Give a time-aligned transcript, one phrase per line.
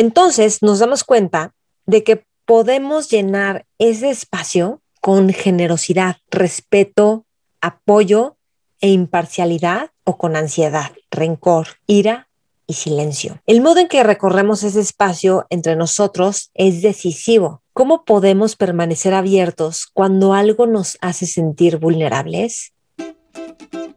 [0.00, 1.52] Entonces nos damos cuenta
[1.84, 7.26] de que podemos llenar ese espacio con generosidad, respeto,
[7.60, 8.38] apoyo
[8.80, 12.28] e imparcialidad o con ansiedad, rencor, ira
[12.66, 13.42] y silencio.
[13.44, 17.60] El modo en que recorremos ese espacio entre nosotros es decisivo.
[17.74, 22.72] ¿Cómo podemos permanecer abiertos cuando algo nos hace sentir vulnerables?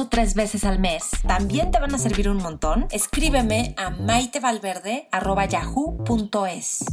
[0.00, 2.86] o tres veces al mes, también te van a servir un montón.
[2.90, 6.84] Escríbeme a maitevalverde.yahoo.com es.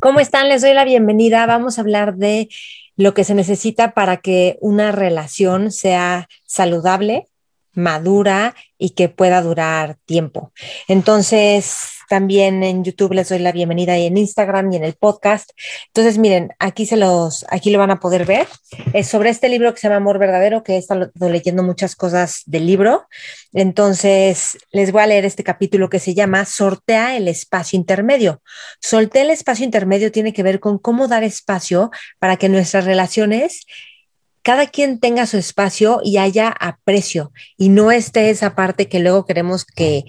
[0.00, 0.48] ¿Cómo están?
[0.48, 1.46] Les doy la bienvenida.
[1.46, 2.48] Vamos a hablar de
[2.96, 7.28] lo que se necesita para que una relación sea saludable,
[7.74, 10.52] madura y que pueda durar tiempo.
[10.88, 15.50] Entonces, también en YouTube les doy la bienvenida y en Instagram y en el podcast.
[15.86, 18.48] Entonces, miren, aquí se los, aquí lo van a poder ver.
[18.92, 22.42] Es sobre este libro que se llama Amor Verdadero, que he estado leyendo muchas cosas
[22.46, 23.06] del libro.
[23.52, 28.42] Entonces, les voy a leer este capítulo que se llama Sortea el espacio intermedio.
[28.80, 33.66] Sortea el espacio intermedio tiene que ver con cómo dar espacio para que nuestras relaciones
[34.42, 39.26] cada quien tenga su espacio y haya aprecio y no esté esa parte que luego
[39.26, 40.04] queremos que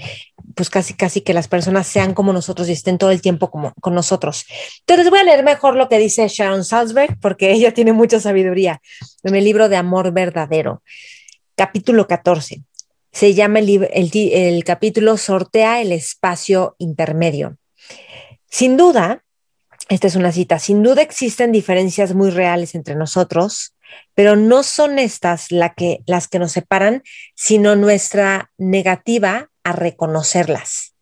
[0.56, 3.73] pues casi casi que las personas sean como nosotros y estén todo el tiempo como
[3.82, 4.46] con nosotros.
[4.82, 8.82] Entonces voy a leer mejor lo que dice Sharon Salzberg porque ella tiene mucha sabiduría
[9.23, 10.84] en el libro de Amor Verdadero,
[11.56, 12.64] capítulo 14.
[13.12, 17.58] Se llama el, el capítulo Sortea el espacio intermedio.
[18.50, 19.23] Sin duda,
[19.90, 23.73] esta es una cita, sin duda existen diferencias muy reales entre nosotros,
[24.14, 27.04] pero no son estas que, las que nos separan,
[27.36, 30.93] sino nuestra negativa a reconocerlas,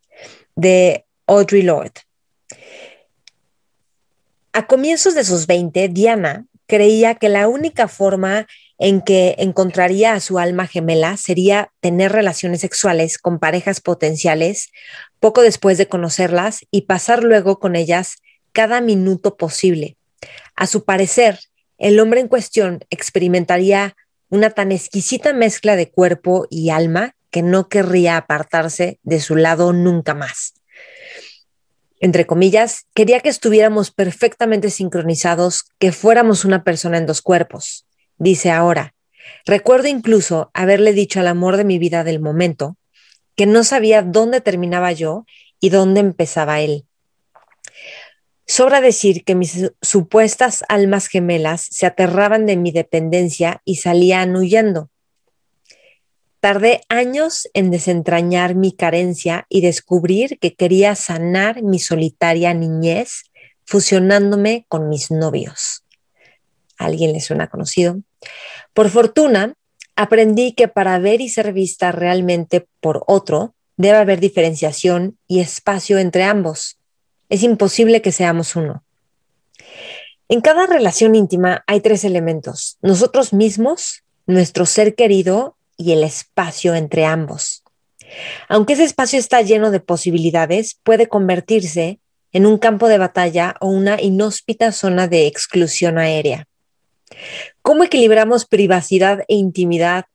[0.56, 1.94] de Audrey Lord.
[4.53, 8.47] A comienzos de sus 20, Diana creía que la única forma
[8.78, 14.72] en que encontraría a su alma gemela sería tener relaciones sexuales con parejas potenciales
[15.19, 18.18] poco después de conocerlas y pasar luego con ellas
[18.53, 19.97] cada minuto posible.
[20.56, 21.40] A su parecer,
[21.79, 23.95] el hombre en cuestión experimentaría
[24.29, 29.73] una tan exquisita mezcla de cuerpo y alma que no querría apartarse de su lado
[29.73, 30.53] nunca más.
[32.01, 37.85] Entre comillas, quería que estuviéramos perfectamente sincronizados, que fuéramos una persona en dos cuerpos.
[38.17, 38.94] Dice ahora,
[39.46, 42.78] recuerdo incluso haberle dicho al amor de mi vida del momento
[43.35, 45.25] que no sabía dónde terminaba yo
[45.61, 46.85] y dónde empezaba él.
[48.50, 54.90] Sobra decir que mis supuestas almas gemelas se aterraban de mi dependencia y salían huyendo.
[56.40, 63.26] Tardé años en desentrañar mi carencia y descubrir que quería sanar mi solitaria niñez
[63.68, 65.84] fusionándome con mis novios.
[66.76, 68.02] alguien le suena conocido?
[68.74, 69.54] Por fortuna,
[69.96, 76.00] aprendí que para ver y ser vista realmente por otro, debe haber diferenciación y espacio
[76.00, 76.78] entre ambos
[77.29, 78.84] es imposible que seamos uno.
[80.28, 86.75] En cada relación íntima hay tres elementos, nosotros mismos, nuestro ser querido y el espacio
[86.75, 87.63] entre ambos.
[88.47, 92.00] Aunque ese espacio está lleno de posibilidades, puede convertirse
[92.31, 96.47] en un campo de batalla o una inhóspita zona de exclusión aérea.
[97.61, 100.06] ¿Cómo equilibramos privacidad e intimidad,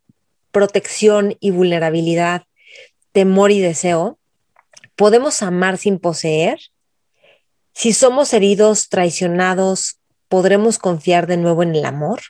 [0.53, 2.45] protección y vulnerabilidad,
[3.13, 4.19] temor y deseo?
[4.95, 6.61] ¿Podemos amar sin poseer?
[7.75, 9.99] Si somos heridos, traicionados,
[10.29, 12.21] ¿podremos confiar de nuevo en el amor?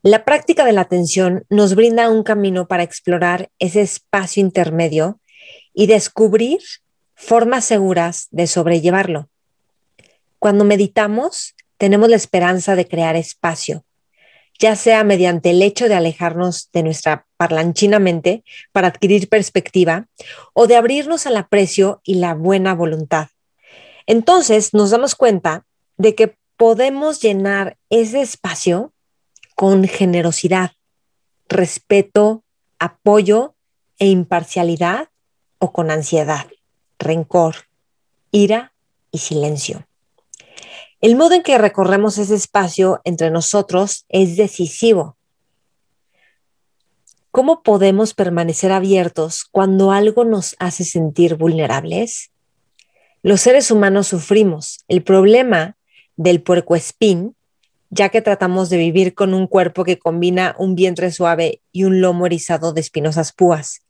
[0.00, 5.18] La práctica de la atención nos brinda un camino para explorar ese espacio intermedio
[5.74, 6.60] y descubrir
[7.16, 9.28] formas seguras de sobrellevarlo.
[10.38, 13.84] Cuando meditamos, tenemos la esperanza de crear espacio,
[14.60, 20.06] ya sea mediante el hecho de alejarnos de nuestra parlanchina mente para adquirir perspectiva
[20.54, 23.28] o de abrirnos al aprecio y la buena voluntad.
[24.08, 25.66] Entonces nos damos cuenta
[25.98, 28.94] de que podemos llenar ese espacio
[29.54, 30.72] con generosidad,
[31.46, 32.42] respeto,
[32.78, 33.54] apoyo
[33.98, 35.10] e imparcialidad
[35.58, 36.46] o con ansiedad,
[36.98, 37.56] rencor,
[38.30, 38.72] ira
[39.10, 39.86] y silencio.
[41.02, 45.18] El modo en que recorremos ese espacio entre nosotros es decisivo.
[47.30, 52.30] ¿Cómo podemos permanecer abiertos cuando algo nos hace sentir vulnerables?
[53.28, 54.78] Los seres humanos sufrimos.
[54.88, 55.76] El problema
[56.16, 57.36] del puercoespín,
[57.90, 62.00] ya que tratamos de vivir con un cuerpo que combina un vientre suave y un
[62.00, 63.82] lomo erizado de espinosas púas.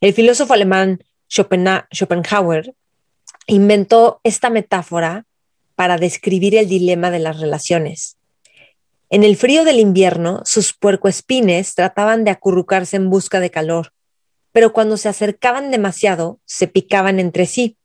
[0.00, 2.74] El filósofo alemán Schopenhauer
[3.46, 5.26] inventó esta metáfora
[5.74, 8.16] para describir el dilema de las relaciones.
[9.10, 13.92] En el frío del invierno, sus puercoespines trataban de acurrucarse en busca de calor,
[14.52, 17.76] pero cuando se acercaban demasiado, se picaban entre sí,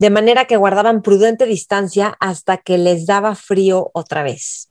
[0.00, 4.70] de manera que guardaban prudente distancia hasta que les daba frío otra vez.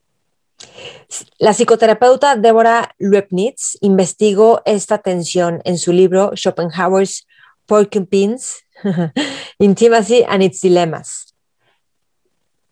[1.38, 7.28] La psicoterapeuta Deborah Leibniz investigó esta tensión en su libro Schopenhauer's
[7.68, 8.66] Porcupines,
[9.60, 11.36] Intimacy and its Dilemmas.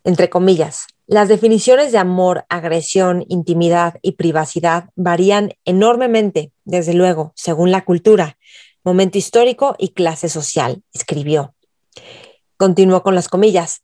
[0.04, 7.69] Entre comillas, las definiciones de amor, agresión, intimidad y privacidad varían enormemente, desde luego, según
[7.69, 8.39] la cultura,
[8.83, 11.54] momento histórico y clase social, escribió.
[12.57, 13.83] Continuó con las comillas.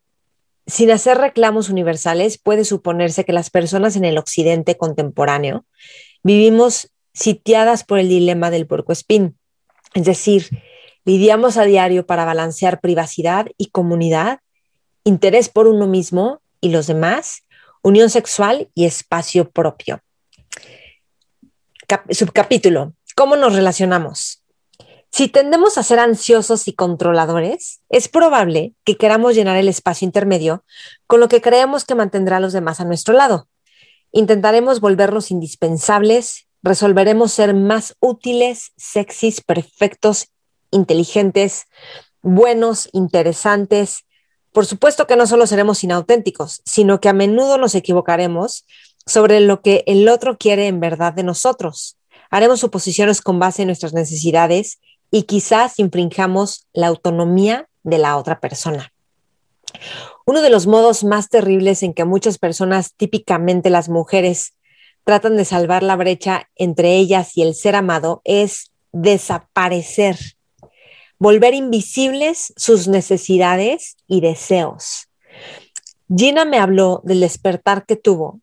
[0.66, 5.64] Sin hacer reclamos universales, puede suponerse que las personas en el occidente contemporáneo
[6.22, 9.38] vivimos sitiadas por el dilema del puercoespín,
[9.94, 10.48] es decir,
[11.04, 14.40] lidiamos a diario para balancear privacidad y comunidad,
[15.04, 17.42] interés por uno mismo y los demás,
[17.82, 20.00] unión sexual y espacio propio.
[22.10, 24.33] subcapítulo, ¿cómo nos relacionamos?
[25.16, 30.64] Si tendemos a ser ansiosos y controladores, es probable que queramos llenar el espacio intermedio
[31.06, 33.46] con lo que creemos que mantendrá a los demás a nuestro lado.
[34.10, 40.32] Intentaremos volvernos indispensables, resolveremos ser más útiles, sexys, perfectos,
[40.72, 41.66] inteligentes,
[42.20, 44.06] buenos, interesantes,
[44.50, 48.66] por supuesto que no solo seremos inauténticos, sino que a menudo nos equivocaremos
[49.06, 51.98] sobre lo que el otro quiere en verdad de nosotros.
[52.30, 54.80] Haremos suposiciones con base en nuestras necesidades
[55.14, 58.92] y quizás infringamos la autonomía de la otra persona.
[60.26, 64.54] Uno de los modos más terribles en que muchas personas, típicamente las mujeres,
[65.04, 70.18] tratan de salvar la brecha entre ellas y el ser amado es desaparecer
[71.20, 75.08] volver invisibles sus necesidades y deseos.
[76.12, 78.40] Gina me habló del despertar que tuvo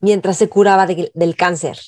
[0.00, 1.78] mientras se curaba del cáncer.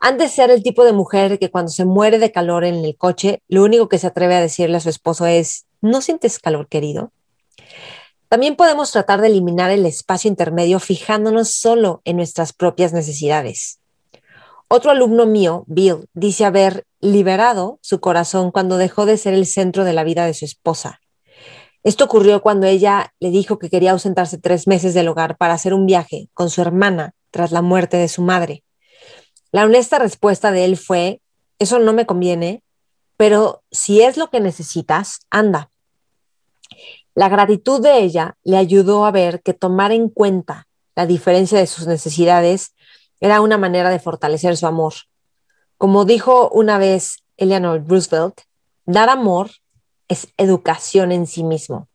[0.00, 3.42] Antes ser el tipo de mujer que cuando se muere de calor en el coche,
[3.48, 7.12] lo único que se atreve a decirle a su esposo es, ¿no sientes calor, querido?
[8.28, 13.78] También podemos tratar de eliminar el espacio intermedio fijándonos solo en nuestras propias necesidades.
[14.68, 19.84] Otro alumno mío, Bill, dice haber liberado su corazón cuando dejó de ser el centro
[19.84, 21.00] de la vida de su esposa.
[21.84, 25.72] Esto ocurrió cuando ella le dijo que quería ausentarse tres meses del hogar para hacer
[25.72, 28.64] un viaje con su hermana tras la muerte de su madre.
[29.56, 31.22] La honesta respuesta de él fue,
[31.58, 32.62] eso no me conviene,
[33.16, 35.70] pero si es lo que necesitas, anda.
[37.14, 41.66] La gratitud de ella le ayudó a ver que tomar en cuenta la diferencia de
[41.66, 42.74] sus necesidades
[43.18, 44.92] era una manera de fortalecer su amor.
[45.78, 48.42] Como dijo una vez Eleanor Roosevelt,
[48.84, 49.52] dar amor
[50.08, 51.88] es educación en sí mismo.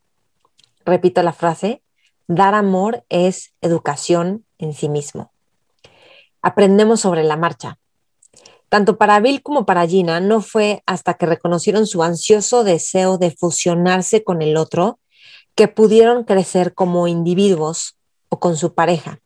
[0.84, 1.84] Repito la frase,
[2.26, 5.32] dar amor es educación en sí mismo.
[6.42, 7.78] Aprendemos sobre la marcha.
[8.70, 13.32] Tanto para Bill como para Gina no fue hasta que reconocieron su ansioso deseo de
[13.32, 15.00] fusionarse con el otro
[15.56, 17.98] que pudieron crecer como individuos
[18.30, 19.20] o con su pareja.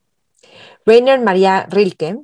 [0.86, 2.18] Rainer Maria Rilke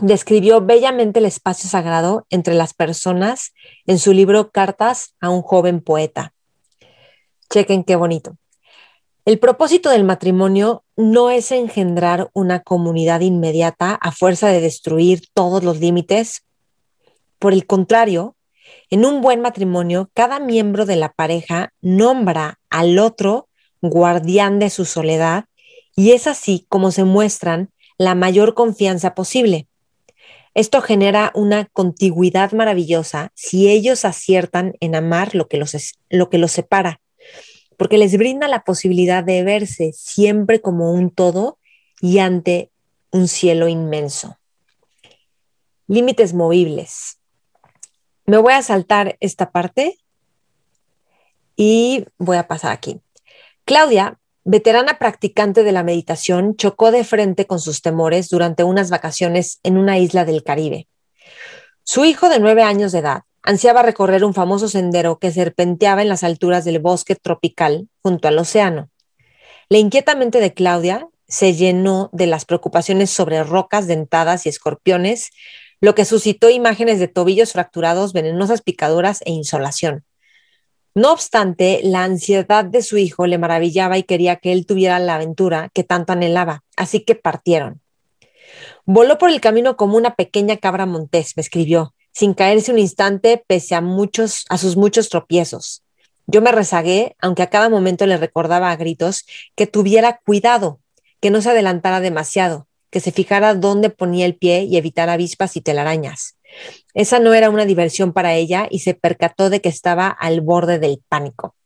[0.00, 3.52] describió bellamente el espacio sagrado entre las personas
[3.86, 6.32] en su libro Cartas a un joven poeta.
[7.50, 8.36] Chequen qué bonito.
[9.24, 15.62] El propósito del matrimonio no es engendrar una comunidad inmediata a fuerza de destruir todos
[15.62, 16.42] los límites.
[17.38, 18.34] Por el contrario,
[18.90, 23.48] en un buen matrimonio, cada miembro de la pareja nombra al otro
[23.80, 25.44] guardián de su soledad
[25.94, 29.68] y es así como se muestran la mayor confianza posible.
[30.54, 36.38] Esto genera una contigüidad maravillosa si ellos aciertan en amar lo que los, lo que
[36.38, 37.01] los separa,
[37.82, 41.58] porque les brinda la posibilidad de verse siempre como un todo
[42.00, 42.70] y ante
[43.10, 44.38] un cielo inmenso.
[45.88, 47.18] Límites movibles.
[48.24, 49.98] Me voy a saltar esta parte
[51.56, 53.00] y voy a pasar aquí.
[53.64, 59.58] Claudia veterana practicante de la meditación, chocó de frente con sus temores durante unas vacaciones
[59.64, 60.86] en una isla del Caribe.
[61.82, 66.08] Su hijo de nueve años de edad ansiaba recorrer un famoso sendero que serpenteaba en
[66.08, 68.90] las alturas del bosque tropical junto al océano.
[69.68, 75.30] La inquieta mente de Claudia se llenó de las preocupaciones sobre rocas dentadas y escorpiones,
[75.80, 80.04] lo que suscitó imágenes de tobillos fracturados, venenosas picaduras e insolación.
[80.94, 85.14] No obstante, la ansiedad de su hijo le maravillaba y quería que él tuviera la
[85.14, 87.80] aventura que tanto anhelaba, así que partieron.
[88.84, 93.42] Voló por el camino como una pequeña cabra montés, me escribió, sin caerse un instante
[93.46, 95.82] pese a muchos a sus muchos tropiezos.
[96.26, 100.80] Yo me rezagué, aunque a cada momento le recordaba a gritos que tuviera cuidado,
[101.20, 105.56] que no se adelantara demasiado, que se fijara dónde ponía el pie y evitara avispas
[105.56, 106.36] y telarañas.
[106.94, 110.78] Esa no era una diversión para ella y se percató de que estaba al borde
[110.78, 111.56] del pánico.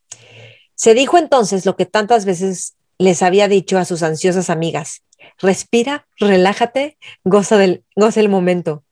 [0.74, 5.02] Se dijo entonces lo que tantas veces les había dicho a sus ansiosas amigas.
[5.38, 8.84] Respira, relájate, goza, del, goza el momento.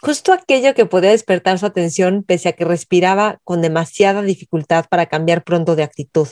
[0.00, 5.06] Justo aquello que podía despertar su atención pese a que respiraba con demasiada dificultad para
[5.06, 6.28] cambiar pronto de actitud.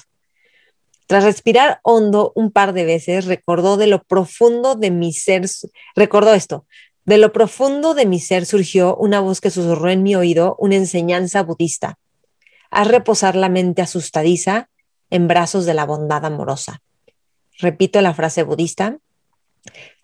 [1.07, 5.47] Tras respirar hondo un par de veces, recordó de lo profundo de mi ser,
[5.95, 6.67] recordó esto,
[7.05, 10.75] de lo profundo de mi ser surgió una voz que susurró en mi oído una
[10.75, 11.99] enseñanza budista.
[12.71, 14.69] Haz reposar la mente asustadiza
[15.11, 16.83] en brazos de la bondad amorosa.
[17.59, 18.99] Repito la frase budista.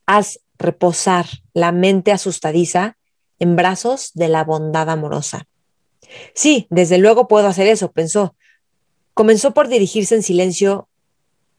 [0.07, 2.97] Haz reposar la mente asustadiza
[3.43, 5.47] en brazos de la bondad amorosa.
[6.35, 8.35] Sí, desde luego puedo hacer eso, pensó.
[9.15, 10.89] Comenzó por dirigirse en silencio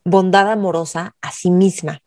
[0.03, 2.03] bondad amorosa a sí misma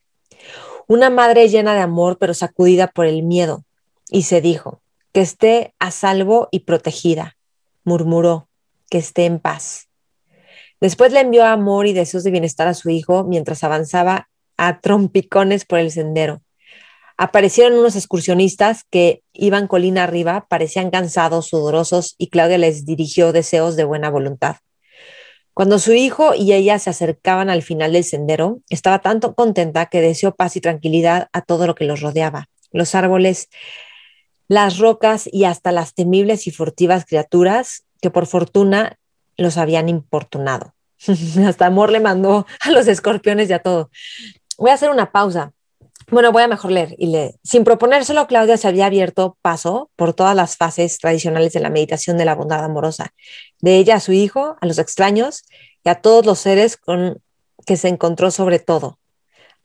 [0.87, 3.65] una madre llena de amor pero sacudida por el miedo,
[4.11, 4.81] y se dijo,
[5.13, 7.37] que esté a salvo y protegida,
[7.85, 8.49] murmuró,
[8.89, 9.89] que esté en paz.
[10.81, 15.65] Después le envió amor y deseos de bienestar a su hijo mientras avanzaba a trompicones
[15.65, 16.43] por el sendero.
[17.19, 23.77] Aparecieron unos excursionistas que iban colina arriba, parecían cansados, sudorosos, y Claudia les dirigió deseos
[23.77, 24.57] de buena voluntad.
[25.55, 30.03] Cuando su hijo y ella se acercaban al final del sendero, estaba tanto contenta que
[30.03, 33.49] deseó paz y tranquilidad a todo lo que los rodeaba, los árboles,
[34.49, 38.99] las rocas y hasta las temibles y furtivas criaturas que por fortuna
[39.39, 40.75] los habían importunado.
[41.47, 43.91] hasta amor le mandó a los escorpiones y a todo.
[44.59, 45.53] Voy a hacer una pausa.
[46.09, 47.35] Bueno, voy a mejor leer y leer.
[47.43, 52.17] Sin proponérselo, Claudia se había abierto paso por todas las fases tradicionales de la meditación
[52.17, 53.13] de la bondad amorosa,
[53.61, 55.43] de ella a su hijo, a los extraños
[55.85, 57.21] y a todos los seres con
[57.67, 59.01] que se encontró sobre todo.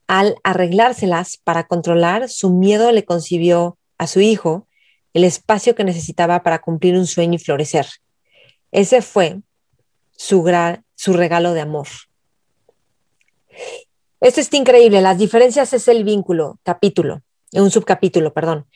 [0.07, 4.67] Al arreglárselas para controlar, su miedo le concibió a su hijo
[5.13, 7.88] el espacio que necesitaba para cumplir un sueño y florecer.
[8.71, 9.41] Ese fue
[10.17, 10.43] su,
[10.95, 11.88] su regalo de amor.
[14.22, 15.01] Esto es increíble.
[15.01, 17.24] Las diferencias es el vínculo, capítulo,
[17.54, 18.68] un subcapítulo, perdón.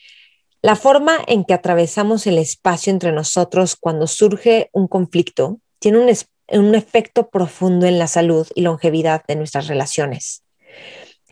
[0.63, 6.09] La forma en que atravesamos el espacio entre nosotros cuando surge un conflicto tiene un,
[6.59, 10.43] un efecto profundo en la salud y longevidad de nuestras relaciones.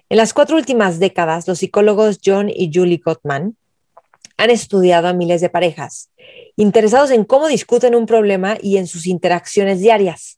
[0.10, 3.58] En las cuatro últimas décadas, los psicólogos John y Julie Gottman
[4.38, 6.12] han estudiado a miles de parejas,
[6.55, 10.38] interesados en cómo discuten un problema y en sus interacciones diarias.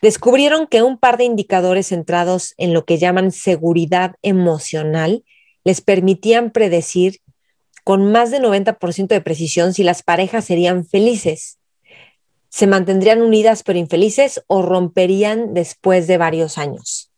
[0.00, 5.24] Descubrieron que un par de indicadores centrados en lo que llaman seguridad emocional
[5.64, 7.20] les permitían predecir
[7.84, 11.58] con más de 90% de precisión si las parejas serían felices,
[12.52, 17.10] se mantendrían unidas pero infelices o romperían después de varios años.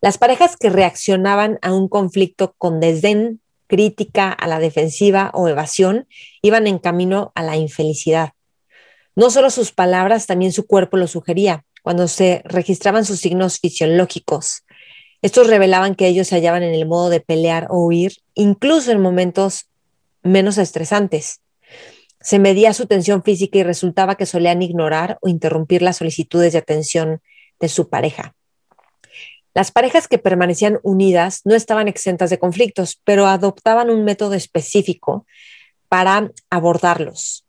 [0.00, 6.08] Las parejas que reaccionaban a un conflicto con desdén, crítica, a la defensiva o evasión
[6.42, 8.32] iban en camino a la infelicidad.
[9.18, 11.64] No solo sus palabras, también su cuerpo lo sugería.
[11.82, 14.62] Cuando se registraban sus signos fisiológicos,
[15.22, 19.00] estos revelaban que ellos se hallaban en el modo de pelear o huir, incluso en
[19.00, 19.68] momentos
[20.22, 21.40] menos estresantes.
[22.20, 26.60] Se medía su tensión física y resultaba que solían ignorar o interrumpir las solicitudes de
[26.60, 27.20] atención
[27.58, 28.36] de su pareja.
[29.52, 35.26] Las parejas que permanecían unidas no estaban exentas de conflictos, pero adoptaban un método específico
[35.88, 37.47] para abordarlos.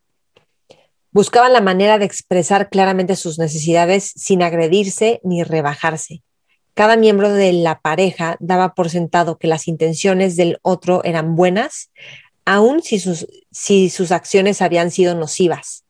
[1.11, 6.21] Buscaban la manera de expresar claramente sus necesidades sin agredirse ni rebajarse.
[6.75, 11.91] Cada miembro de la pareja daba por sentado que las intenciones del otro eran buenas,
[12.45, 15.85] aun si sus, si sus acciones habían sido nocivas,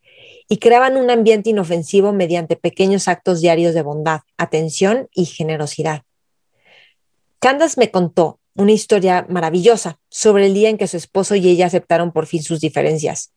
[0.47, 6.03] y creaban un ambiente inofensivo mediante pequeños actos diarios de bondad, atención y generosidad.
[7.39, 11.67] Candace me contó una historia maravillosa sobre el día en que su esposo y ella
[11.67, 13.31] aceptaron por fin sus diferencias.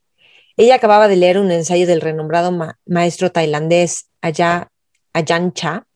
[0.56, 2.56] Ella acababa de leer un ensayo del renombrado
[2.86, 5.86] maestro tailandés Ajahn Chah,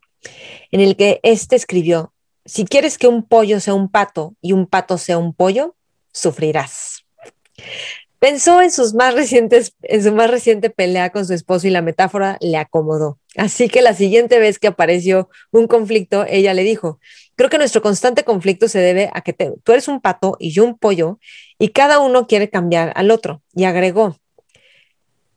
[0.71, 2.13] en el que éste escribió,
[2.45, 5.77] si quieres que un pollo sea un pato y un pato sea un pollo,
[6.13, 7.05] sufrirás.
[8.19, 11.83] Pensó en, sus más recientes, en su más reciente pelea con su esposo y la
[11.83, 13.19] metáfora le acomodó.
[13.37, 16.99] Así que la siguiente vez que apareció un conflicto, ella le dijo,
[17.35, 20.65] creo que nuestro constante conflicto se debe a que tú eres un pato y yo
[20.65, 21.19] un pollo
[21.59, 23.43] y cada uno quiere cambiar al otro.
[23.55, 24.17] Y agregó,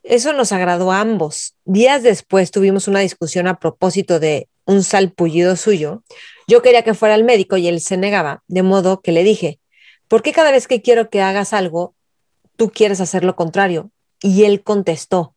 [0.04, 1.56] eso nos agradó a ambos.
[1.66, 6.04] Días después tuvimos una discusión a propósito de un salpullido suyo.
[6.48, 9.60] Yo quería que fuera al médico y él se negaba, de modo que le dije,
[10.08, 11.96] ¿por qué cada vez que quiero que hagas algo,
[12.56, 13.92] tú quieres hacer lo contrario?
[14.22, 15.36] Y él contestó,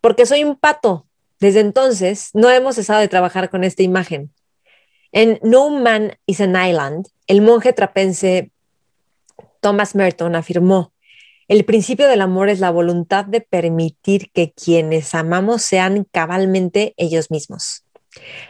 [0.00, 1.06] porque soy un pato.
[1.38, 4.30] Desde entonces no hemos cesado de trabajar con esta imagen.
[5.10, 8.50] En No Man is an Island, el monje trapense
[9.60, 10.92] Thomas Merton afirmó,
[11.50, 17.32] el principio del amor es la voluntad de permitir que quienes amamos sean cabalmente ellos
[17.32, 17.82] mismos.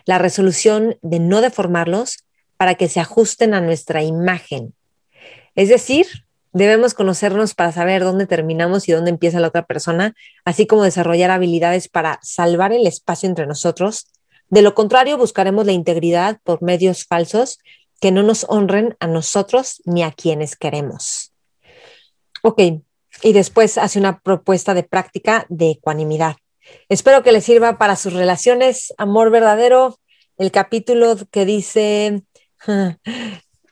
[0.04, 2.24] La resolución de no deformarlos
[2.58, 4.74] para que se ajusten a nuestra imagen.
[5.54, 6.08] Es decir,
[6.52, 10.14] debemos conocernos para saber dónde terminamos y dónde empieza la otra persona,
[10.44, 14.08] así como desarrollar habilidades para salvar el espacio entre nosotros.
[14.50, 17.60] De lo contrario, buscaremos la integridad por medios falsos
[17.98, 21.32] que no nos honren a nosotros ni a quienes queremos.
[22.42, 22.60] Ok,
[23.22, 26.36] y después hace una propuesta de práctica de ecuanimidad.
[26.88, 29.98] Espero que les sirva para sus relaciones, amor verdadero,
[30.38, 32.22] el capítulo que dice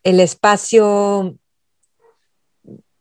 [0.03, 1.37] el espacio,